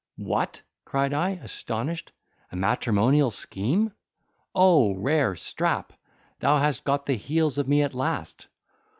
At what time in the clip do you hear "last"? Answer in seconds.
7.93-8.47